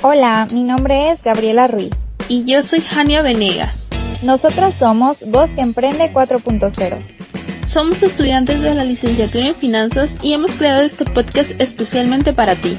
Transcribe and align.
Hola, 0.00 0.46
mi 0.52 0.62
nombre 0.62 1.10
es 1.10 1.20
Gabriela 1.24 1.66
Ruiz. 1.66 1.90
Y 2.28 2.44
yo 2.44 2.62
soy 2.62 2.80
Jania 2.80 3.20
Venegas. 3.20 3.88
Nosotras 4.22 4.76
somos 4.78 5.18
Voz 5.28 5.50
que 5.50 5.60
Emprende 5.60 6.12
4.0. 6.12 7.66
Somos 7.66 8.00
estudiantes 8.00 8.62
de 8.62 8.76
la 8.76 8.84
licenciatura 8.84 9.48
en 9.48 9.56
finanzas 9.56 10.10
y 10.22 10.34
hemos 10.34 10.52
creado 10.52 10.82
este 10.82 11.04
podcast 11.04 11.50
especialmente 11.58 12.32
para 12.32 12.54
ti. 12.54 12.76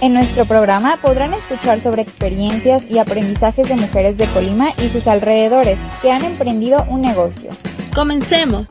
En 0.00 0.14
nuestro 0.14 0.46
programa 0.46 0.98
podrán 1.02 1.34
escuchar 1.34 1.82
sobre 1.82 2.00
experiencias 2.00 2.82
y 2.88 2.96
aprendizajes 2.96 3.68
de 3.68 3.76
mujeres 3.76 4.16
de 4.16 4.26
Colima 4.28 4.72
y 4.82 4.88
sus 4.88 5.06
alrededores 5.06 5.78
que 6.00 6.10
han 6.10 6.24
emprendido 6.24 6.86
un 6.88 7.02
negocio. 7.02 7.50
Comencemos. 7.94 8.66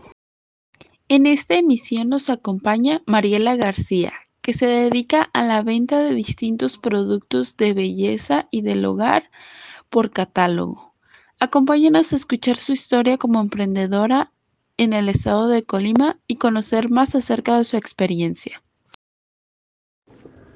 En 1.07 1.27
esta 1.27 1.53
emisión 1.53 2.09
nos 2.09 2.31
acompaña 2.31 3.03
Mariela 3.05 3.55
García, 3.55 4.11
que 4.45 4.53
se 4.53 4.67
dedica 4.67 5.27
a 5.33 5.43
la 5.43 5.63
venta 5.63 5.97
de 5.97 6.13
distintos 6.13 6.77
productos 6.77 7.57
de 7.57 7.73
belleza 7.73 8.47
y 8.51 8.61
del 8.61 8.85
hogar 8.85 9.31
por 9.89 10.11
catálogo. 10.11 10.93
Acompáñenos 11.39 12.13
a 12.13 12.15
escuchar 12.15 12.55
su 12.57 12.71
historia 12.71 13.17
como 13.17 13.41
emprendedora 13.41 14.31
en 14.77 14.93
el 14.93 15.09
estado 15.09 15.47
de 15.47 15.63
Colima 15.63 16.19
y 16.27 16.35
conocer 16.35 16.91
más 16.91 17.15
acerca 17.15 17.57
de 17.57 17.63
su 17.63 17.75
experiencia. 17.75 18.61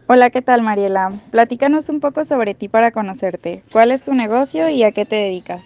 Hola, 0.06 0.30
¿qué 0.30 0.44
tal 0.44 0.62
Mariela? 0.62 1.12
Platícanos 1.32 1.90
un 1.90 2.00
poco 2.00 2.26
sobre 2.26 2.54
ti 2.54 2.68
para 2.68 2.92
conocerte. 2.92 3.64
¿Cuál 3.72 3.90
es 3.92 4.04
tu 4.04 4.14
negocio 4.14 4.70
y 4.70 4.84
a 4.84 4.92
qué 4.92 5.06
te 5.06 5.16
dedicas? 5.16 5.64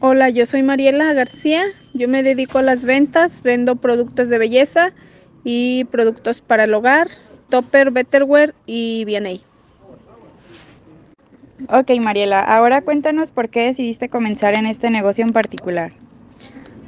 Hola, 0.00 0.30
yo 0.30 0.46
soy 0.46 0.64
Mariela 0.64 1.12
García. 1.12 1.62
Yo 1.94 2.08
me 2.08 2.24
dedico 2.24 2.58
a 2.58 2.62
las 2.62 2.84
ventas, 2.84 3.42
vendo 3.42 3.76
productos 3.76 4.30
de 4.30 4.38
belleza 4.38 4.92
y 5.44 5.84
productos 5.84 6.40
para 6.40 6.64
el 6.64 6.74
hogar, 6.74 7.08
Topper, 7.48 7.90
Betterware 7.90 8.54
y 8.66 9.04
B&A. 9.04 9.48
Ok, 11.76 11.90
Mariela, 12.00 12.40
ahora 12.40 12.82
cuéntanos 12.82 13.32
por 13.32 13.48
qué 13.48 13.64
decidiste 13.64 14.08
comenzar 14.08 14.54
en 14.54 14.66
este 14.66 14.90
negocio 14.90 15.24
en 15.24 15.32
particular. 15.32 15.92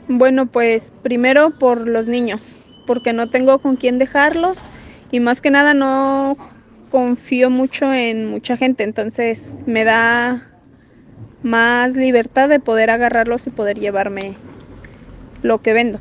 Bueno, 0.09 0.47
pues 0.47 0.93
primero 1.03 1.51
por 1.51 1.87
los 1.87 2.07
niños, 2.07 2.61
porque 2.87 3.13
no 3.13 3.29
tengo 3.29 3.59
con 3.59 3.77
quién 3.77 3.99
dejarlos 3.99 4.59
y 5.11 5.21
más 5.21 5.41
que 5.41 5.51
nada 5.51 5.75
no 5.75 6.37
confío 6.91 7.51
mucho 7.51 7.93
en 7.93 8.31
mucha 8.31 8.57
gente, 8.57 8.85
entonces 8.85 9.57
me 9.67 9.85
da 9.85 10.51
más 11.43 11.95
libertad 11.95 12.49
de 12.49 12.61
poder 12.61 12.91
agarrarlos 12.91 13.47
y 13.47 13.51
poder 13.51 13.79
llevarme 13.79 14.35
lo 15.43 15.63
que 15.63 15.73
vendo. 15.73 15.99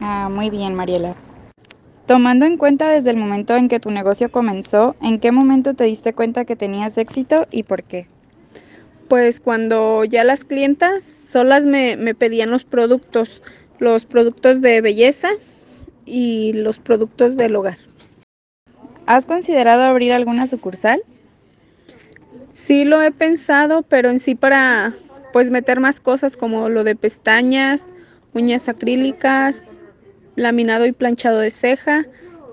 Ah, 0.00 0.28
muy 0.30 0.50
bien, 0.50 0.74
Mariela. 0.74 1.14
Tomando 2.06 2.44
en 2.46 2.56
cuenta 2.56 2.88
desde 2.88 3.10
el 3.10 3.16
momento 3.16 3.56
en 3.56 3.66
que 3.68 3.80
tu 3.80 3.90
negocio 3.90 4.30
comenzó, 4.30 4.94
¿en 5.02 5.18
qué 5.18 5.32
momento 5.32 5.74
te 5.74 5.84
diste 5.84 6.12
cuenta 6.12 6.44
que 6.44 6.54
tenías 6.54 6.98
éxito 6.98 7.48
y 7.50 7.64
por 7.64 7.82
qué? 7.82 8.06
Pues 9.08 9.40
cuando 9.40 10.04
ya 10.04 10.22
las 10.22 10.44
clientas 10.44 11.02
solas 11.02 11.66
me, 11.66 11.96
me 11.96 12.14
pedían 12.14 12.50
los 12.50 12.64
productos, 12.64 13.42
los 13.80 14.06
productos 14.06 14.60
de 14.60 14.80
belleza 14.80 15.30
y 16.04 16.52
los 16.52 16.78
productos 16.78 17.36
del 17.36 17.56
hogar. 17.56 17.78
¿Has 19.06 19.26
considerado 19.26 19.82
abrir 19.82 20.12
alguna 20.12 20.46
sucursal? 20.46 21.02
Sí 22.52 22.84
lo 22.84 23.02
he 23.02 23.10
pensado, 23.10 23.82
pero 23.82 24.10
en 24.10 24.20
sí 24.20 24.36
para 24.36 24.94
pues 25.32 25.50
meter 25.50 25.80
más 25.80 26.00
cosas 26.00 26.36
como 26.36 26.68
lo 26.68 26.84
de 26.84 26.94
pestañas, 26.94 27.86
uñas 28.32 28.68
acrílicas, 28.68 29.75
laminado 30.36 30.86
y 30.86 30.92
planchado 30.92 31.40
de 31.40 31.50
ceja 31.50 32.06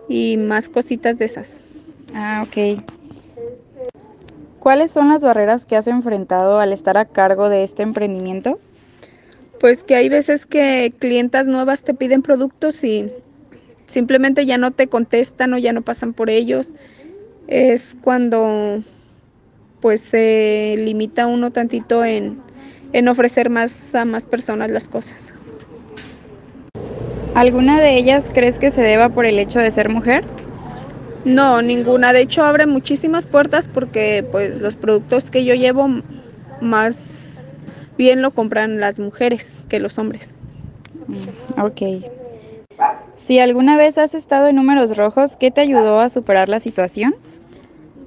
y 0.09 0.37
más 0.37 0.69
cositas 0.69 1.19
de 1.19 1.25
esas. 1.25 1.59
Ah, 2.15 2.45
ok. 2.47 2.83
¿Cuáles 4.59 4.91
son 4.91 5.09
las 5.09 5.21
barreras 5.21 5.65
que 5.65 5.75
has 5.75 5.87
enfrentado 5.87 6.59
al 6.59 6.71
estar 6.71 6.97
a 6.97 7.05
cargo 7.05 7.49
de 7.49 7.63
este 7.63 7.83
emprendimiento? 7.83 8.59
Pues 9.59 9.83
que 9.83 9.95
hay 9.95 10.09
veces 10.09 10.45
que 10.45 10.93
clientas 10.97 11.47
nuevas 11.47 11.83
te 11.83 11.93
piden 11.93 12.21
productos 12.21 12.83
y 12.83 13.11
simplemente 13.85 14.45
ya 14.45 14.57
no 14.57 14.71
te 14.71 14.87
contestan 14.87 15.53
o 15.53 15.57
ya 15.57 15.73
no 15.73 15.81
pasan 15.81 16.13
por 16.13 16.29
ellos. 16.29 16.73
Es 17.47 17.97
cuando 18.01 18.81
pues 19.81 19.99
se 19.99 20.75
limita 20.77 21.27
uno 21.27 21.51
tantito 21.51 22.05
en, 22.05 22.39
en 22.93 23.07
ofrecer 23.09 23.49
más 23.49 23.93
a 23.93 24.05
más 24.05 24.25
personas 24.25 24.71
las 24.71 24.87
cosas. 24.87 25.33
¿Alguna 27.35 27.79
de 27.79 27.97
ellas 27.97 28.29
crees 28.31 28.59
que 28.59 28.69
se 28.69 28.81
deba 28.81 29.09
por 29.09 29.25
el 29.25 29.39
hecho 29.39 29.59
de 29.59 29.71
ser 29.71 29.89
mujer? 29.89 30.23
No, 31.25 31.61
ninguna. 31.61 32.13
De 32.13 32.21
hecho, 32.21 32.43
abre 32.43 32.65
muchísimas 32.65 33.25
puertas 33.25 33.67
porque 33.67 34.25
pues 34.31 34.61
los 34.61 34.75
productos 34.75 35.31
que 35.31 35.43
yo 35.43 35.55
llevo 35.55 35.89
más 36.61 36.97
bien 37.97 38.21
lo 38.21 38.31
compran 38.31 38.79
las 38.79 38.99
mujeres 38.99 39.63
que 39.67 39.79
los 39.79 39.97
hombres. 39.97 40.33
Mm, 41.07 41.61
ok. 41.61 41.81
Si 43.15 43.39
alguna 43.39 43.77
vez 43.77 43.97
has 43.97 44.13
estado 44.13 44.47
en 44.47 44.55
números 44.55 44.95
rojos, 44.97 45.35
¿qué 45.35 45.49
te 45.49 45.61
ayudó 45.61 45.99
a 46.01 46.09
superar 46.09 46.49
la 46.49 46.59
situación? 46.59 47.15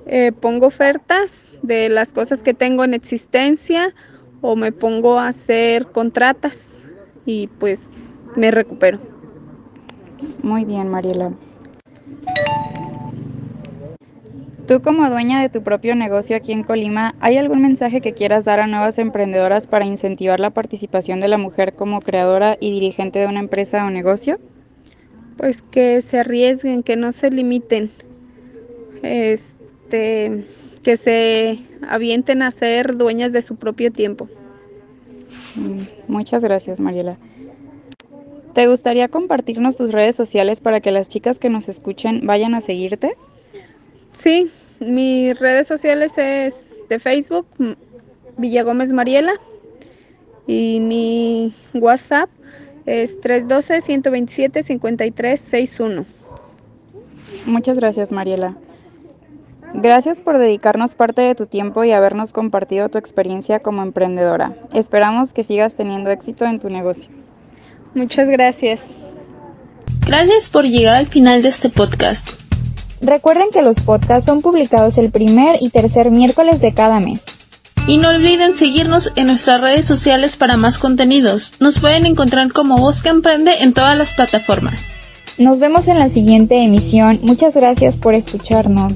Eh, 0.07 0.33
pongo 0.33 0.67
ofertas 0.67 1.49
de 1.63 1.89
las 1.89 2.13
cosas 2.13 2.43
que 2.43 2.55
tengo 2.55 2.85
en 2.85 2.95
existencia 2.95 3.93
o 4.41 4.55
me 4.55 4.73
pongo 4.73 5.19
a 5.19 5.29
hacer 5.29 5.87
contratas 5.87 6.77
y 7.25 7.49
pues 7.59 7.91
me 8.37 8.51
recupero. 8.51 9.01
Muy 10.43 10.65
bien, 10.65 10.89
Mariela. 10.89 11.33
Tú 14.67 14.83
como 14.83 15.09
dueña 15.09 15.41
de 15.41 15.49
tu 15.49 15.63
propio 15.63 15.95
negocio 15.95 16.37
aquí 16.37 16.51
en 16.51 16.65
Colima, 16.65 17.15
¿hay 17.21 17.37
algún 17.37 17.63
mensaje 17.63 18.01
que 18.01 18.15
quieras 18.15 18.45
dar 18.45 18.59
a 18.59 18.67
nuevas 18.67 18.99
emprendedoras 18.99 19.69
para 19.69 19.87
incentivar 19.87 20.41
la 20.41 20.51
participación 20.51 21.21
de 21.21 21.29
la 21.29 21.39
mujer 21.39 21.75
como 21.75 22.01
creadora 22.01 22.57
y 22.61 22.73
dirigente 22.73 23.21
de 23.21 23.27
una 23.27 23.39
empresa 23.39 23.87
o 23.87 23.91
negocio? 23.91 24.41
Pues 25.37 25.63
que 25.63 26.01
se 26.01 26.19
arriesguen, 26.19 26.83
que 26.83 26.97
no 26.97 27.13
se 27.13 27.31
limiten, 27.31 27.91
este, 29.03 30.45
que 30.83 30.97
se 30.97 31.61
avienten 31.89 32.43
a 32.43 32.51
ser 32.51 32.97
dueñas 32.97 33.33
de 33.33 33.43
su 33.43 33.55
propio 33.55 33.93
tiempo. 33.93 34.29
Mm, 35.55 35.83
muchas 36.09 36.43
gracias, 36.43 36.81
Mariela. 36.81 37.19
¿Te 38.57 38.67
gustaría 38.69 39.09
compartirnos 39.09 39.77
tus 39.77 39.93
redes 39.93 40.17
sociales 40.17 40.61
para 40.63 40.81
que 40.81 40.91
las 40.91 41.11
chicas 41.11 41.39
que 41.39 41.51
nos 41.51 41.69
escuchen 41.69 42.27
vayan 42.27 42.55
a 42.55 42.63
seguirte? 42.63 43.15
Sí, 44.15 44.51
mis 44.81 45.39
redes 45.39 45.67
sociales 45.67 46.17
es 46.17 46.89
de 46.89 46.99
Facebook, 46.99 47.47
Villagómez 48.39 48.95
Mariela, 48.95 49.35
y 50.47 50.81
mi 50.81 51.53
WhatsApp 51.75 52.31
es 52.87 53.21
312-127-5361. 53.21 56.07
Muchas 57.45 57.77
gracias, 57.77 58.11
Mariela. 58.11 58.57
Gracias 59.75 60.23
por 60.23 60.39
dedicarnos 60.39 60.95
parte 60.95 61.21
de 61.21 61.35
tu 61.35 61.45
tiempo 61.45 61.85
y 61.85 61.93
habernos 61.93 62.33
compartido 62.33 62.89
tu 62.89 62.97
experiencia 62.97 63.61
como 63.61 63.83
emprendedora. 63.83 64.57
Esperamos 64.73 65.35
que 65.35 65.45
sigas 65.45 65.75
teniendo 65.75 66.09
éxito 66.09 66.47
en 66.47 66.59
tu 66.59 66.71
negocio. 66.71 67.26
Muchas 67.97 68.29
gracias. 68.29 68.95
Gracias 70.07 70.51
por 70.51 70.67
llegar 70.67 70.97
al 70.97 71.07
final 71.07 71.41
de 71.41 71.49
este 71.49 71.71
podcast. 71.71 72.29
Recuerden 73.01 73.47
que 73.51 73.63
los 73.63 73.81
podcasts 73.81 74.27
son 74.27 74.43
publicados 74.43 74.99
el 74.99 75.11
primer 75.11 75.57
y 75.63 75.71
tercer 75.71 76.11
miércoles 76.11 76.61
de 76.61 76.75
cada 76.75 77.01
mes. 77.01 77.25
Y 77.87 77.97
no 77.97 78.11
olviden 78.11 78.53
seguirnos 78.55 79.11
en 79.17 79.29
nuestras 79.29 79.63
redes 79.63 79.87
sociales 79.87 80.37
para 80.37 80.59
más 80.59 80.77
contenidos. 80.77 81.53
Nos 81.59 81.81
pueden 81.81 82.05
encontrar 82.05 82.53
como 82.53 82.77
Voz 82.77 83.01
que 83.01 83.09
Emprende 83.09 83.63
en 83.63 83.73
todas 83.73 83.97
las 83.97 84.13
plataformas. 84.13 84.83
Nos 85.39 85.59
vemos 85.59 85.89
en 85.89 85.99
la 85.99 86.11
siguiente 86.11 86.63
emisión. 86.63 87.19
Muchas 87.23 87.55
gracias 87.55 87.97
por 87.97 88.15
escucharnos. 88.15 88.93